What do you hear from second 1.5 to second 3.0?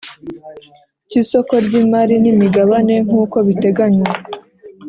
ry imari n imigabane